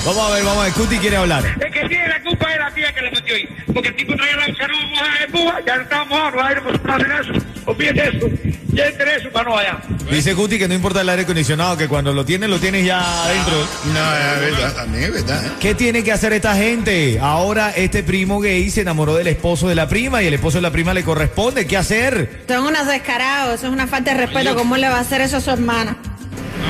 vamos 0.04 0.30
a 0.30 0.34
ver, 0.34 0.44
vamos 0.44 0.60
a 0.60 0.64
ver, 0.64 0.72
Cuti 0.72 0.98
quiere 0.98 1.16
hablar. 1.16 1.44
El 1.46 1.72
que 1.72 1.88
tiene 1.88 2.08
la 2.08 2.15
culpa 2.26 2.52
es 2.52 2.58
la 2.58 2.70
tía 2.74 2.92
que 2.92 3.02
le 3.02 3.10
metió 3.10 3.34
ahí. 3.34 3.48
Porque 3.72 3.88
el 3.88 3.96
tipo 3.96 4.14
traía 4.16 4.36
la 4.36 4.54
canoa 4.54 4.86
mojada 4.86 5.24
en 5.24 5.32
Cuba, 5.32 5.60
ya 5.66 5.76
no 5.76 5.82
estaba 5.82 6.04
mojado, 6.04 6.30
no 6.30 6.42
hay 6.42 6.48
aire 6.48 6.60
acondicionado 6.60 7.04
en 7.04 7.12
eso. 7.12 7.46
Olvídate 7.66 8.16
eso. 8.16 8.30
Ya 8.72 8.86
entre 8.86 9.16
eso 9.16 9.30
para 9.30 9.48
no 9.48 9.56
allá. 9.56 9.78
Dice 10.10 10.34
Cuti 10.34 10.58
que 10.58 10.68
no 10.68 10.74
importa 10.74 11.00
el 11.00 11.08
aire 11.08 11.22
acondicionado, 11.22 11.76
que 11.76 11.88
cuando 11.88 12.12
lo 12.12 12.24
tienes, 12.24 12.50
lo 12.50 12.58
tienes 12.58 12.84
ya 12.84 13.00
adentro. 13.24 13.54
No, 13.94 14.16
es 14.16 14.40
verdad, 14.52 14.74
también 14.74 15.04
es 15.04 15.12
verdad. 15.12 15.46
¿eh? 15.46 15.50
¿Qué 15.60 15.74
tiene 15.74 16.04
que 16.04 16.12
hacer 16.12 16.32
esta 16.32 16.54
gente? 16.54 17.18
Ahora 17.20 17.70
este 17.70 18.02
primo 18.02 18.40
gay 18.40 18.68
se 18.70 18.82
enamoró 18.82 19.14
del 19.14 19.28
esposo 19.28 19.68
de 19.68 19.74
la 19.74 19.88
prima 19.88 20.22
y 20.22 20.26
el 20.26 20.34
esposo 20.34 20.58
de 20.58 20.62
la 20.62 20.70
prima 20.70 20.92
le 20.92 21.02
corresponde. 21.04 21.66
¿Qué 21.66 21.76
hacer? 21.76 22.44
Son 22.46 22.66
unos 22.66 22.86
descarados, 22.86 23.54
eso 23.54 23.66
es 23.66 23.72
una 23.72 23.86
falta 23.86 24.12
de 24.12 24.26
respeto. 24.26 24.54
¿Cómo 24.54 24.76
le 24.76 24.88
va 24.88 24.98
a 24.98 25.00
hacer 25.00 25.22
eso 25.22 25.38
a 25.38 25.40
su 25.40 25.50
hermana? 25.50 25.96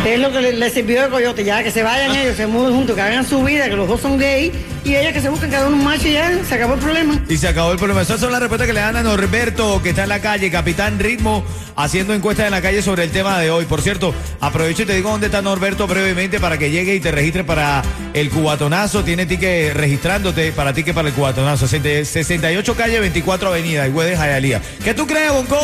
Es 0.06 0.20
lo 0.20 0.30
que 0.30 0.40
le, 0.40 0.52
le 0.52 0.70
sirvió 0.70 1.02
de 1.02 1.08
coyote, 1.08 1.44
ya 1.44 1.62
que 1.64 1.70
se 1.72 1.82
vayan 1.82 2.14
ellos, 2.14 2.36
se 2.36 2.46
muden 2.46 2.74
juntos, 2.74 2.94
que 2.94 3.02
hagan 3.02 3.26
su 3.26 3.42
vida, 3.42 3.68
que 3.68 3.74
los 3.76 3.88
dos 3.88 4.00
son 4.00 4.18
gays, 4.18 4.52
y 4.86 4.96
ellas 4.96 5.12
que 5.12 5.20
se 5.20 5.28
busquen 5.28 5.50
cada 5.50 5.66
uno 5.66 5.76
un 5.76 5.84
macho 5.84 6.06
y 6.06 6.12
ya, 6.12 6.44
se 6.44 6.54
acabó 6.54 6.74
el 6.74 6.80
problema. 6.80 7.20
Y 7.28 7.36
se 7.36 7.48
acabó 7.48 7.72
el 7.72 7.78
problema. 7.78 8.02
Esas 8.02 8.20
son 8.20 8.30
las 8.30 8.40
respuestas 8.40 8.68
que 8.68 8.72
le 8.72 8.80
dan 8.80 8.96
a 8.96 9.02
Norberto, 9.02 9.82
que 9.82 9.90
está 9.90 10.04
en 10.04 10.10
la 10.10 10.20
calle, 10.20 10.48
Capitán 10.50 11.00
Ritmo, 11.00 11.44
haciendo 11.74 12.14
encuestas 12.14 12.46
en 12.46 12.52
la 12.52 12.62
calle 12.62 12.82
sobre 12.82 13.02
el 13.02 13.10
tema 13.10 13.40
de 13.40 13.50
hoy. 13.50 13.64
Por 13.64 13.82
cierto, 13.82 14.14
aprovecho 14.40 14.84
y 14.84 14.86
te 14.86 14.94
digo 14.94 15.10
dónde 15.10 15.26
está 15.26 15.42
Norberto 15.42 15.88
brevemente 15.88 16.38
para 16.38 16.56
que 16.56 16.70
llegue 16.70 16.94
y 16.94 17.00
te 17.00 17.10
registre 17.10 17.42
para 17.42 17.82
el 18.14 18.30
cubatonazo. 18.30 19.02
Tiene 19.02 19.26
ticket 19.26 19.74
registrándote 19.74 20.52
para 20.52 20.72
ticket 20.72 20.94
para 20.94 21.08
el 21.08 21.14
cubatonazo. 21.14 21.66
68 21.66 22.76
calle, 22.76 23.00
24 23.00 23.48
avenida, 23.48 23.88
Higüey 23.88 24.10
de 24.10 24.16
Jayalía. 24.16 24.62
¿Qué 24.84 24.94
tú 24.94 25.06
crees, 25.06 25.32
Bonco? 25.32 25.58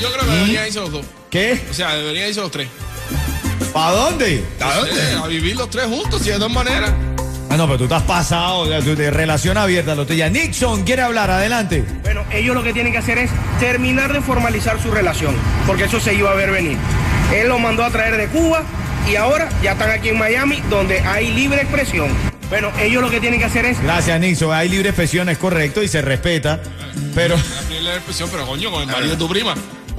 Yo 0.00 0.10
creo 0.10 0.24
que 0.24 0.30
deberían 0.30 0.66
irse 0.66 0.80
los 0.80 0.90
dos. 0.90 1.06
¿Qué? 1.28 1.60
O 1.70 1.74
sea, 1.74 1.94
deberían 1.96 2.28
irse 2.28 2.40
los 2.40 2.50
tres. 2.50 2.68
¿Para 3.74 3.92
dónde? 3.92 4.42
¿A 4.60 4.74
dónde? 4.74 5.02
A 5.22 5.26
vivir 5.26 5.56
los 5.56 5.68
tres 5.68 5.84
juntos, 5.86 6.26
y 6.26 6.30
de 6.30 6.38
dos 6.38 6.50
maneras. 6.50 6.92
Ah, 7.52 7.56
no, 7.58 7.66
pero 7.66 7.76
tú 7.76 7.84
estás 7.84 8.02
pasado, 8.04 8.64
de 8.64 9.10
relación 9.10 9.58
abierta, 9.58 9.94
lo 9.94 10.06
tuya. 10.06 10.30
Nixon 10.30 10.84
quiere 10.84 11.02
hablar, 11.02 11.30
adelante. 11.30 11.84
Bueno, 12.00 12.22
ellos 12.32 12.54
lo 12.54 12.62
que 12.62 12.72
tienen 12.72 12.92
que 12.92 12.98
hacer 12.98 13.18
es 13.18 13.30
terminar 13.60 14.14
de 14.14 14.22
formalizar 14.22 14.80
su 14.80 14.90
relación, 14.90 15.34
porque 15.66 15.84
eso 15.84 16.00
se 16.00 16.14
iba 16.14 16.30
a 16.30 16.34
ver 16.34 16.50
venir. 16.50 16.78
Él 17.30 17.48
lo 17.48 17.58
mandó 17.58 17.84
a 17.84 17.90
traer 17.90 18.16
de 18.16 18.28
Cuba 18.28 18.62
y 19.06 19.16
ahora 19.16 19.50
ya 19.62 19.72
están 19.72 19.90
aquí 19.90 20.08
en 20.08 20.18
Miami, 20.18 20.62
donde 20.70 21.00
hay 21.00 21.30
libre 21.30 21.60
expresión. 21.60 22.08
Bueno, 22.48 22.72
ellos 22.80 23.02
lo 23.02 23.10
que 23.10 23.20
tienen 23.20 23.38
que 23.38 23.44
hacer 23.44 23.66
es 23.66 23.82
Gracias, 23.82 24.18
Nixon. 24.18 24.50
Hay 24.54 24.70
libre 24.70 24.88
expresión, 24.88 25.28
es 25.28 25.36
correcto 25.36 25.82
y 25.82 25.88
se 25.88 26.00
respeta. 26.00 26.58
Pero 27.14 27.36
La 27.36 27.68
primera 27.68 27.96
expresión, 27.96 28.30
pero 28.32 28.46
coño, 28.46 28.70
con 28.70 28.80
el 28.80 28.86
marido 28.88 29.10
de 29.10 29.16
tu 29.18 29.28
prima. 29.28 29.54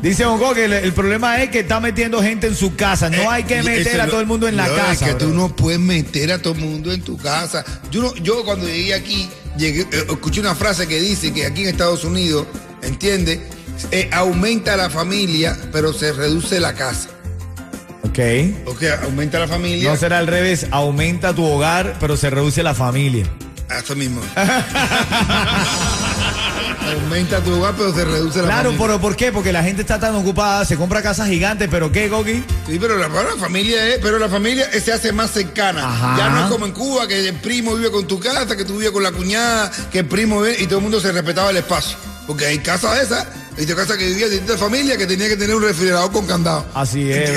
Dice 0.10 0.26
Bongo 0.26 0.54
que 0.54 0.66
el, 0.66 0.74
el 0.74 0.94
problema 0.94 1.42
es 1.42 1.50
que 1.50 1.60
está 1.62 1.80
metiendo 1.80 2.22
gente 2.22 2.48
en 2.48 2.56
su 2.56 2.76
casa. 2.76 3.10
No 3.10 3.32
hay 3.32 3.44
que 3.44 3.60
Eh, 3.60 3.64
meter 3.64 4.00
a 4.02 4.08
todo 4.08 4.20
el 4.22 4.28
mundo 4.28 4.48
en 4.48 4.56
la 4.58 4.68
no, 4.68 4.76
casa. 4.76 4.92
Es 5.08 5.14
que 5.14 5.14
tú 5.16 5.34
no 5.34 5.56
puedes 5.56 5.80
meter 5.80 6.32
a 6.32 6.40
todo 6.40 6.54
el 6.54 6.60
mundo 6.60 6.92
en 6.94 7.02
tu 7.02 7.18
casa. 7.18 7.64
Yo, 7.90 8.02
no, 8.04 8.16
yo 8.18 8.44
cuando 8.46 8.68
llegué 8.68 8.94
aquí, 8.94 9.30
llegué, 9.58 9.82
eh, 9.82 10.06
escuché 10.10 10.40
una 10.42 10.54
frase 10.56 10.88
que 10.88 11.00
dice 11.00 11.34
que 11.34 11.46
aquí 11.46 11.64
en 11.64 11.70
Estados 11.70 12.04
Unidos, 12.04 12.46
¿entiendes? 12.84 13.40
Eh, 13.92 14.10
aumenta 14.14 14.78
la 14.78 14.90
familia, 14.90 15.58
pero 15.72 15.94
se 15.94 16.12
reduce 16.14 16.60
la 16.60 16.74
casa. 16.74 17.10
Ok. 18.04 18.20
O 18.68 18.78
sea, 18.78 19.00
aumenta 19.04 19.40
la 19.40 19.48
familia. 19.48 19.90
No 19.90 19.98
será 19.98 20.20
al 20.20 20.28
revés. 20.28 20.68
Aumenta 20.72 21.34
tu 21.34 21.44
hogar, 21.44 21.96
pero 22.00 22.16
se 22.18 22.30
reduce 22.30 22.62
la 22.62 22.76
familia. 22.76 23.26
Eso 23.76 23.96
mismo. 23.96 24.22
aumenta 26.94 27.42
tu 27.42 27.52
hogar, 27.54 27.74
pero 27.78 27.94
se 27.94 28.06
reduce 28.06 28.40
la 28.40 28.46
Claro, 28.46 28.70
familia. 28.70 28.88
pero 28.88 29.02
¿por 29.02 29.16
qué? 29.16 29.32
Porque 29.32 29.52
la 29.52 29.64
gente 29.64 29.82
está 29.82 30.00
tan 30.00 30.16
ocupada, 30.16 30.66
se 30.66 30.78
compra 30.78 31.02
casas 31.02 31.28
gigantes, 31.28 31.68
pero 31.72 31.92
¿qué, 31.92 32.10
Gogi? 32.10 32.44
Sí, 32.68 32.78
pero 32.80 32.98
la, 32.98 33.10
familia 33.38 33.88
es, 33.90 34.00
pero 34.02 34.20
la 34.20 34.30
familia 34.30 34.68
se 34.80 34.92
hace 34.94 35.12
más 35.12 35.32
cercana. 35.32 35.86
Ajá. 35.86 36.16
Ya 36.18 36.30
no 36.30 36.46
es 36.46 36.52
como 36.52 36.66
en 36.66 36.72
Cuba, 36.72 37.08
que 37.08 37.28
el 37.28 37.36
primo 37.36 37.76
vive 37.76 37.92
con 37.92 38.08
tu 38.08 38.20
casa, 38.20 38.56
que 38.56 38.66
tú 38.66 38.78
vives 38.78 38.92
con 38.92 39.04
la 39.04 39.12
cuñada, 39.12 39.72
que 39.92 40.00
el 40.00 40.06
primo 40.06 40.42
vive 40.42 40.58
y 40.60 40.66
todo 40.68 40.78
el 40.78 40.84
mundo 40.84 41.00
se 41.00 41.12
respetaba 41.12 41.50
el 41.50 41.58
espacio. 41.58 41.98
Porque 42.28 42.46
hay 42.46 42.60
casas 42.60 42.98
de 42.98 43.04
esas, 43.04 43.28
hay 43.58 43.66
casas 43.66 43.98
que 43.98 44.06
vivían 44.08 44.30
distintas 44.30 44.60
familias 44.60 44.98
que 44.98 45.06
tenía 45.08 45.28
que 45.28 45.38
tener 45.38 45.56
un 45.56 45.64
refrigerador 45.64 46.12
con 46.12 46.26
candado. 46.28 46.66
Así 46.74 47.12
es. 47.12 47.32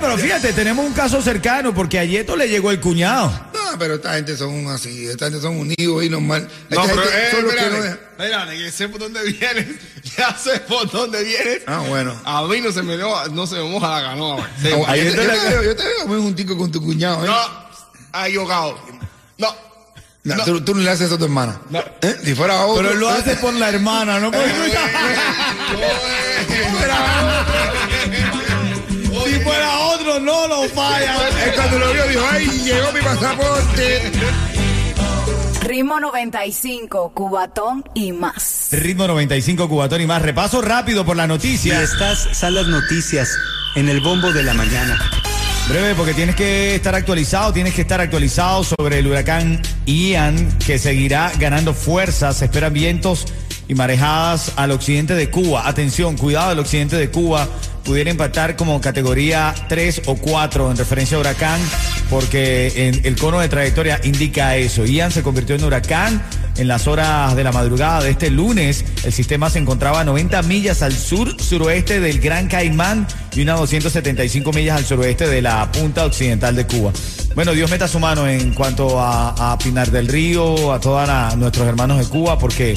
Pero 0.00 0.18
fíjate, 0.18 0.52
tenemos 0.52 0.84
un 0.86 0.92
caso 0.92 1.20
cercano 1.22 1.74
porque 1.74 1.98
a 1.98 2.04
Yeto 2.04 2.36
le 2.36 2.48
llegó 2.48 2.70
el 2.70 2.80
cuñado. 2.80 3.28
No, 3.52 3.78
pero 3.78 3.96
esta 3.96 4.14
gente 4.14 4.36
son 4.36 4.68
así, 4.68 5.06
esta 5.06 5.26
gente 5.26 5.40
son 5.40 5.56
unidos 5.58 6.04
y 6.04 6.08
normal. 6.08 6.48
No, 6.70 6.82
Esta 6.82 6.94
pero, 6.94 7.02
gente 7.10 7.26
eh, 7.26 7.30
son 7.30 7.42
los 7.44 7.54
que 7.54 7.60
no 8.18 8.46
que 8.50 8.72
sé 8.72 8.88
por 8.88 9.00
dónde 9.00 9.22
vienes. 9.24 9.66
Ya 10.16 10.34
sé 10.38 10.60
por 10.60 10.90
dónde 10.90 11.22
vienes. 11.24 11.62
Ah, 11.66 11.82
bueno. 11.88 12.14
A 12.24 12.42
mí 12.46 12.60
no 12.60 12.70
se 12.72 12.80
me, 12.82 12.96
dio- 12.96 13.28
no 13.32 13.46
se 13.46 13.56
me 13.56 13.64
moja 13.64 14.00
la 14.00 14.08
canoa, 14.08 14.36
güey. 14.36 14.48
Sí, 14.62 14.70
güey. 14.70 15.04
yo, 15.04 15.10
te, 15.10 15.16
yo 15.16 15.22
te 15.32 15.48
veo, 15.48 15.62
yo 15.64 15.76
te 15.76 15.82
veo 15.84 16.06
muy 16.06 16.18
juntico 16.22 16.56
con 16.56 16.70
tu 16.70 16.80
cuñado, 16.80 17.24
¿eh? 17.24 17.26
No, 17.26 17.36
ha 18.12 18.28
equivocado. 18.28 18.78
No. 19.36 19.48
No, 20.26 20.34
no. 20.34 20.44
Tú, 20.44 20.60
tú 20.60 20.74
no 20.74 20.82
le 20.82 20.90
haces 20.90 21.06
eso 21.06 21.14
a 21.14 21.18
tu 21.18 21.24
hermana. 21.24 21.60
No. 21.70 21.78
¿Eh? 22.02 22.16
Si 22.24 22.34
fuera 22.34 22.66
otro. 22.66 22.82
Pero 22.82 22.94
él 22.94 23.00
lo 23.00 23.08
hace 23.08 23.36
por 23.36 23.54
la 23.54 23.68
hermana, 23.68 24.18
no 24.18 24.30
por 24.32 24.42
Si 29.26 29.40
fuera 29.40 29.78
otro, 29.78 30.20
no 30.20 30.48
lo 30.48 30.68
falla. 30.68 31.16
Él 31.44 31.52
cuando 31.54 31.78
lo 31.78 31.92
vio 31.92 32.06
dijo, 32.08 32.24
ay, 32.30 32.46
llegó 32.64 32.92
mi 32.92 33.00
pasaporte. 33.00 34.12
Ritmo 35.62 35.98
95, 35.98 37.12
Cubatón 37.12 37.84
y 37.94 38.12
más. 38.12 38.68
Ritmo 38.70 39.06
95 39.06 39.68
Cubatón 39.68 40.00
y 40.00 40.06
más. 40.06 40.22
Repaso 40.22 40.62
rápido 40.62 41.04
por 41.04 41.16
la 41.16 41.24
Y 41.24 41.28
noticia. 41.28 41.82
estas 41.82 42.28
son 42.32 42.54
las 42.54 42.66
noticias 42.68 43.36
en 43.74 43.88
el 43.88 44.00
bombo 44.00 44.32
de 44.32 44.42
la 44.44 44.54
mañana. 44.54 44.98
Breve, 45.68 45.96
porque 45.96 46.14
tienes 46.14 46.36
que 46.36 46.76
estar 46.76 46.94
actualizado, 46.94 47.52
tienes 47.52 47.74
que 47.74 47.80
estar 47.80 48.00
actualizado 48.00 48.62
sobre 48.62 49.00
el 49.00 49.06
huracán 49.08 49.60
Ian, 49.84 50.56
que 50.64 50.78
seguirá 50.78 51.32
ganando 51.40 51.74
fuerza. 51.74 52.32
Se 52.32 52.44
esperan 52.44 52.72
vientos 52.72 53.26
y 53.66 53.74
marejadas 53.74 54.52
al 54.54 54.70
occidente 54.70 55.16
de 55.16 55.28
Cuba. 55.28 55.66
Atención, 55.66 56.16
cuidado, 56.16 56.52
el 56.52 56.60
occidente 56.60 56.94
de 56.94 57.10
Cuba 57.10 57.48
pudiera 57.84 58.10
impactar 58.10 58.54
como 58.54 58.80
categoría 58.80 59.52
3 59.68 60.02
o 60.06 60.14
4 60.14 60.70
en 60.70 60.76
referencia 60.76 61.16
a 61.16 61.20
huracán, 61.20 61.60
porque 62.10 62.88
en 62.88 63.00
el 63.04 63.16
cono 63.16 63.40
de 63.40 63.48
trayectoria 63.48 64.00
indica 64.04 64.56
eso. 64.56 64.84
Ian 64.84 65.10
se 65.10 65.22
convirtió 65.22 65.56
en 65.56 65.64
huracán 65.64 66.22
en 66.56 66.68
las 66.68 66.86
horas 66.86 67.36
de 67.36 67.44
la 67.44 67.52
madrugada 67.52 68.02
de 68.02 68.10
este 68.10 68.30
lunes. 68.30 68.84
El 69.04 69.12
sistema 69.12 69.50
se 69.50 69.58
encontraba 69.58 70.00
a 70.00 70.04
90 70.04 70.42
millas 70.42 70.82
al 70.82 70.92
sur-suroeste 70.92 72.00
del 72.00 72.20
Gran 72.20 72.48
Caimán 72.48 73.06
y 73.34 73.42
unas 73.42 73.58
275 73.58 74.52
millas 74.52 74.78
al 74.78 74.84
suroeste 74.84 75.28
de 75.28 75.42
la 75.42 75.70
punta 75.72 76.04
occidental 76.04 76.56
de 76.56 76.66
Cuba. 76.66 76.92
Bueno, 77.34 77.52
Dios 77.52 77.70
meta 77.70 77.86
su 77.86 78.00
mano 78.00 78.26
en 78.26 78.54
cuanto 78.54 78.98
a, 78.98 79.56
Pinar 79.62 79.90
del 79.90 80.08
Río, 80.08 80.72
a 80.72 80.80
todos 80.80 81.36
nuestros 81.36 81.66
hermanos 81.66 81.98
de 81.98 82.04
Cuba, 82.06 82.38
porque 82.38 82.74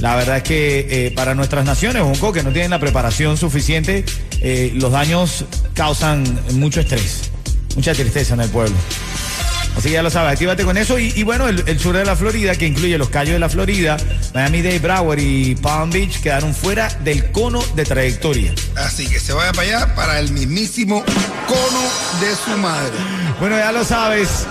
la 0.00 0.16
verdad 0.16 0.38
es 0.38 0.42
que 0.42 0.86
eh, 0.90 1.10
para 1.12 1.34
nuestras 1.34 1.64
naciones, 1.64 2.02
Bonco, 2.02 2.32
que 2.32 2.42
no 2.42 2.50
tienen 2.50 2.70
la 2.70 2.80
preparación 2.80 3.36
suficiente, 3.36 4.04
eh, 4.40 4.72
los 4.74 4.90
daños 4.90 5.44
causan 5.74 6.24
mucho 6.54 6.80
estrés, 6.80 7.30
mucha 7.74 7.94
tristeza 7.94 8.34
en 8.34 8.40
el 8.40 8.50
pueblo. 8.50 8.76
Así 9.76 9.88
que 9.88 9.94
ya 9.94 10.02
lo 10.02 10.10
sabes, 10.10 10.32
actívate 10.32 10.64
con 10.64 10.76
eso. 10.76 10.98
Y, 10.98 11.22
bueno, 11.22 11.48
el, 11.48 11.78
sur 11.78 11.96
de 11.96 12.04
la 12.04 12.16
Florida, 12.16 12.54
que 12.54 12.66
incluye 12.66 12.98
los 12.98 13.08
Cayos 13.08 13.34
de 13.34 13.38
la 13.38 13.48
Florida, 13.48 13.96
Miami-Dade, 14.34 14.78
Broward 14.78 15.20
y 15.20 15.54
Palm 15.54 15.90
Beach, 15.90 16.20
quedaron 16.20 16.54
fuera 16.54 16.88
del 17.04 17.30
cono 17.30 17.62
de 17.74 17.84
trayectoria. 17.84 18.54
Así 18.76 19.06
que 19.08 19.18
se 19.18 19.32
vaya 19.32 19.52
para 19.52 19.68
allá 19.68 19.94
para 19.94 20.18
el 20.18 20.32
mismísimo 20.32 21.02
cono 21.46 21.80
de 22.20 22.34
su 22.34 22.58
madre. 22.58 22.92
Bueno, 23.38 23.56
ya 23.56 23.72
lo 23.72 23.84
sabes. 23.84 24.46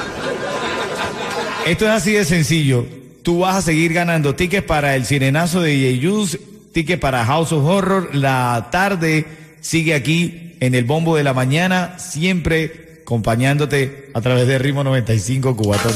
Esto 1.68 1.86
es 1.86 1.92
así 1.92 2.14
de 2.14 2.26
sencillo. 2.26 2.88
Tú 3.22 3.40
vas 3.40 3.58
a 3.58 3.62
seguir 3.62 3.94
ganando 3.94 4.34
tickets 4.34 4.66
para 4.66 4.96
el 4.96 5.06
sirenazo 5.06 5.62
de 5.62 5.78
Yeyus, 5.78 6.40
tickets 6.74 7.00
para 7.00 7.26
House 7.26 7.52
of 7.52 7.66
Horror. 7.66 8.16
La 8.16 8.70
tarde 8.72 9.28
sigue 9.62 9.94
aquí 9.94 10.56
en 10.60 10.74
el 10.74 10.86
bombo 10.86 11.16
de 11.16 11.24
la 11.24 11.34
mañana, 11.34 12.00
siempre 12.00 12.89
acompañándote 13.10 14.12
a 14.14 14.22
través 14.22 14.48
de 14.48 14.60
Ritmo 14.60 14.84
95 14.84 15.56
Cubatón. 15.56 15.94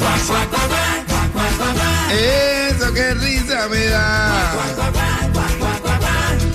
Eso, 2.12 2.92
qué 2.92 3.14
risa 3.14 3.70
me 3.70 3.86
da. 3.86 4.56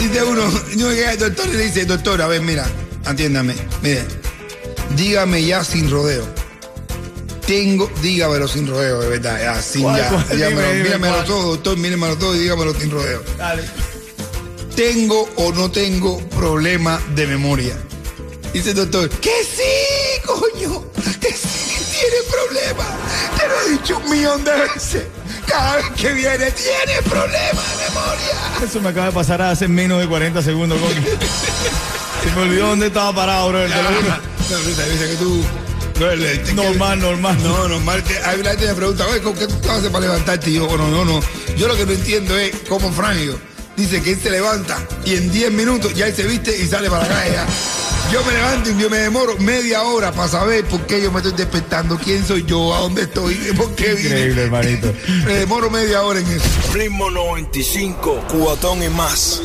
Dice 0.00 0.24
uno, 0.24 0.42
yo 0.76 0.90
llega 0.90 1.12
el 1.12 1.18
doctor 1.20 1.46
y 1.46 1.56
le 1.58 1.62
dice, 1.62 1.84
doctor, 1.84 2.20
a 2.22 2.26
ver, 2.26 2.42
mira, 2.42 2.66
atiéndame, 3.04 3.54
mire, 3.82 4.02
dígame 4.96 5.44
ya 5.44 5.62
sin 5.62 5.88
rodeo 5.88 6.26
tengo, 7.46 7.90
dígamelo 8.02 8.46
sin 8.46 8.66
rodeo, 8.66 9.00
de 9.00 9.08
verdad, 9.08 9.56
así 9.56 9.80
ya. 9.80 10.10
Dígamelo, 10.30 10.84
míramelo 10.84 11.24
todo, 11.24 11.50
doctor, 11.52 11.78
míramelo 11.78 12.18
todo 12.18 12.34
y 12.34 12.40
dígamelo 12.40 12.74
sin 12.74 12.90
rodeo. 12.90 13.22
Dale. 13.38 13.62
¿Tengo 14.76 15.26
o 15.36 15.52
no 15.52 15.70
tengo 15.70 16.18
problema 16.30 17.00
de 17.14 17.26
memoria? 17.26 17.74
Dice 18.52 18.70
el 18.70 18.76
doctor, 18.76 19.08
que 19.08 19.32
sí, 19.44 20.07
coño, 20.28 20.84
que 21.20 21.32
sí 21.32 21.84
tiene 21.90 22.16
problema. 22.30 22.84
Te 23.38 23.48
lo 23.48 23.60
he 23.60 23.70
dicho 23.72 23.98
un 23.98 24.10
millón 24.10 24.44
de 24.44 24.52
veces. 24.52 25.04
Cada 25.46 25.76
vez 25.76 25.86
que 25.96 26.12
viene 26.12 26.50
tiene 26.50 27.02
problema 27.08 27.62
de 27.62 27.84
memoria. 27.88 28.64
Eso 28.64 28.80
me 28.80 28.90
acaba 28.90 29.06
de 29.06 29.12
pasar 29.12 29.40
hace 29.42 29.66
menos 29.66 30.00
de 30.00 30.06
40 30.06 30.42
segundos, 30.42 30.78
coño. 30.78 31.02
Se 32.22 32.30
me 32.32 32.42
olvidó 32.42 32.68
dónde 32.68 32.88
estaba 32.88 33.14
parado, 33.14 33.48
bro. 33.48 33.66
No, 33.66 33.66
no, 33.66 34.58
dice 34.58 35.08
que 35.08 35.16
tú 35.16 35.44
normal, 36.54 37.00
normal. 37.00 37.36
No, 37.42 37.68
normal. 37.68 38.04
Hay 38.24 38.40
una 38.40 38.50
gente 38.50 38.66
que 38.66 38.70
me 38.72 38.76
pregunta, 38.76 39.06
oye, 39.06 39.20
¿qué 39.20 39.46
tú 39.46 39.70
haces 39.70 39.90
para 39.90 40.06
levantarte? 40.06 40.50
Y 40.50 40.54
yo, 40.54 40.66
bueno, 40.66 40.88
no, 40.88 41.04
no. 41.04 41.20
Yo 41.56 41.66
lo 41.66 41.76
que 41.76 41.86
no 41.86 41.92
entiendo 41.92 42.36
es 42.38 42.52
cómo 42.68 42.92
Franjo 42.92 43.38
dice 43.76 44.02
que 44.02 44.12
él 44.12 44.20
se 44.20 44.30
levanta 44.30 44.76
y 45.04 45.14
en 45.14 45.30
10 45.30 45.52
minutos 45.52 45.94
ya 45.94 46.06
él 46.08 46.14
se 46.14 46.24
viste 46.24 46.56
y 46.56 46.66
sale 46.66 46.90
para 46.90 47.02
la 47.02 47.08
calle. 47.08 47.36
Yo 48.12 48.24
me 48.24 48.32
levanto 48.32 48.70
y 48.70 48.78
yo 48.78 48.88
me 48.88 48.98
demoro 48.98 49.36
media 49.38 49.82
hora 49.82 50.12
para 50.12 50.28
saber 50.28 50.64
por 50.64 50.86
qué 50.86 51.02
yo 51.02 51.12
me 51.12 51.18
estoy 51.18 51.32
despertando, 51.32 51.98
quién 51.98 52.26
soy 52.26 52.42
yo, 52.46 52.74
a 52.74 52.80
dónde 52.80 53.02
estoy, 53.02 53.34
por 53.56 53.74
qué 53.74 53.92
vine. 53.94 54.08
Increíble, 54.08 54.42
hermanito. 54.44 54.94
me 55.26 55.34
demoro 55.34 55.68
media 55.68 56.02
hora 56.02 56.20
en 56.20 56.26
eso. 56.26 56.48
Ritmo 56.72 57.10
95, 57.10 58.24
cubatón 58.28 58.82
y 58.82 58.88
más. 58.88 59.42